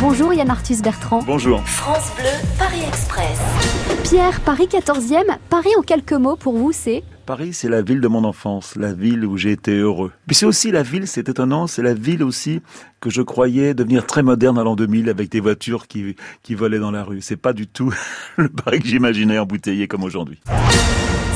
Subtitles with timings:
[0.00, 1.22] Bonjour Yann Arthus Bertrand.
[1.26, 1.60] Bonjour.
[1.62, 3.38] France Bleu, Paris Express.
[4.04, 5.36] Pierre, Paris 14e.
[5.50, 7.02] Paris en quelques mots pour vous, c'est?
[7.26, 10.12] Paris, c'est la ville de mon enfance, la ville où j'ai été heureux.
[10.28, 12.62] Puis c'est aussi la ville, c'est étonnant, c'est la ville aussi
[13.00, 16.78] que je croyais devenir très moderne à l'an 2000 avec des voitures qui, qui volaient
[16.78, 17.20] dans la rue.
[17.20, 17.92] C'est pas du tout
[18.36, 20.38] le Paris que j'imaginais embouteillé comme aujourd'hui.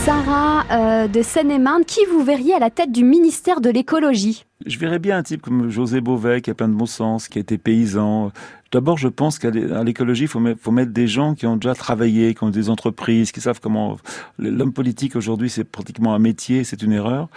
[0.05, 4.45] Sarah euh, de Seine-et-Marne, qui vous verriez à la tête du ministère de l'écologie?
[4.67, 7.39] Je verrais bien un type comme José Beauvais, qui a plein de bon sens, qui
[7.39, 8.32] a été paysan.
[8.73, 12.43] D'abord, je pense qu'à l'écologie, il faut, mettre des gens qui ont déjà travaillé, qui
[12.43, 13.96] ont des entreprises, qui savent comment...
[14.41, 17.29] L'homme politique aujourd'hui, c'est pratiquement un métier, c'est une erreur.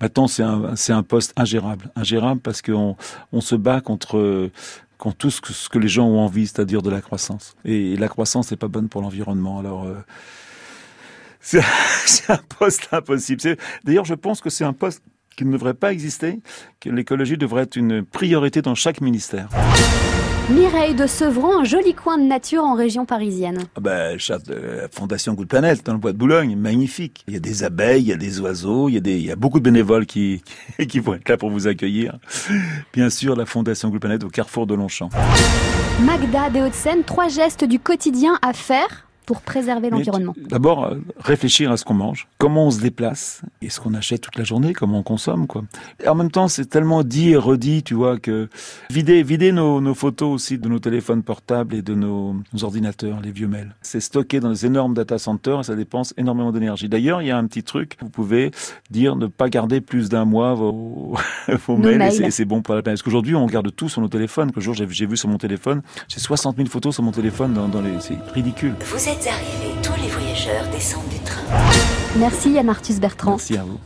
[0.00, 1.90] Maintenant, c'est un, poste ingérable.
[1.96, 2.96] Ingérable parce qu'on
[3.30, 4.48] on se bat contre
[5.18, 7.56] tout ce que, ce que les gens ont envie, c'est-à-dire de la croissance.
[7.66, 9.58] Et, la croissance n'est pas bonne pour l'environnement.
[9.58, 9.84] Alors...
[9.84, 9.96] Euh,
[12.06, 13.56] c'est un poste impossible.
[13.84, 15.02] D'ailleurs, je pense que c'est un poste
[15.36, 16.40] qui ne devrait pas exister,
[16.80, 19.48] que l'écologie devrait être une priorité dans chaque ministère.
[20.48, 23.58] Mireille de Sevran, un joli coin de nature en région parisienne.
[23.76, 27.24] Ah ben, la Fondation Good Planète, dans le bois de Boulogne, magnifique.
[27.28, 29.26] Il y a des abeilles, il y a des oiseaux, il y a, des, il
[29.26, 30.42] y a beaucoup de bénévoles qui,
[30.88, 32.18] qui vont être là pour vous accueillir.
[32.92, 35.10] Bien sûr, la Fondation Good Planète au carrefour de Longchamp.
[36.00, 41.72] Magda des Hauts-de-Seine, trois gestes du quotidien à faire pour préserver l'environnement D'abord, euh, réfléchir
[41.72, 44.72] à ce qu'on mange, comment on se déplace, et ce qu'on achète toute la journée,
[44.72, 45.64] comment on consomme, quoi.
[46.02, 48.48] Et en même temps, c'est tellement dit et redit, tu vois, que
[48.88, 53.32] vider, vider nos, nos photos aussi de nos téléphones portables et de nos, ordinateurs, les
[53.32, 53.74] vieux mails.
[53.82, 56.88] C'est stocké dans des énormes data centers et ça dépense énormément d'énergie.
[56.88, 58.52] D'ailleurs, il y a un petit truc, vous pouvez
[58.90, 61.14] dire ne pas garder plus d'un mois vos,
[61.66, 62.98] vos mails, et c'est bon pour la planète.
[62.98, 64.52] Parce qu'aujourd'hui, on garde tout sur nos téléphones.
[64.52, 67.66] Que jour, j'ai vu sur mon téléphone, j'ai 60 000 photos sur mon téléphone dans,
[67.66, 68.74] dans les, c'est ridicule.
[68.80, 71.42] Vous êtes arrivés, tous les voyageurs descendent du train.
[72.16, 73.32] Merci Yann Arthus Bertrand.
[73.32, 73.78] Merci à vous.